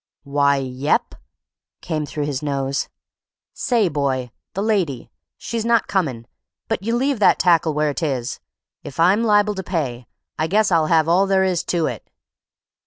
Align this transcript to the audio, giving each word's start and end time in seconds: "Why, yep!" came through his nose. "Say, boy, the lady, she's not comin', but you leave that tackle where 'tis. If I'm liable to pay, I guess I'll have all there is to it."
"Why, 0.23 0.55
yep!" 0.55 1.13
came 1.81 2.07
through 2.07 2.25
his 2.25 2.41
nose. 2.41 2.89
"Say, 3.53 3.87
boy, 3.87 4.31
the 4.55 4.63
lady, 4.63 5.11
she's 5.37 5.63
not 5.63 5.87
comin', 5.87 6.25
but 6.67 6.81
you 6.81 6.95
leave 6.95 7.19
that 7.19 7.37
tackle 7.37 7.75
where 7.75 7.93
'tis. 7.93 8.39
If 8.83 8.99
I'm 8.99 9.23
liable 9.23 9.53
to 9.53 9.61
pay, 9.63 10.07
I 10.39 10.47
guess 10.47 10.71
I'll 10.71 10.87
have 10.87 11.07
all 11.07 11.27
there 11.27 11.43
is 11.43 11.63
to 11.65 11.85
it." 11.85 12.09